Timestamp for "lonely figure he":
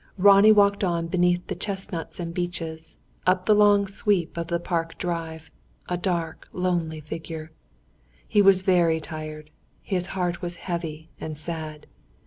6.51-8.41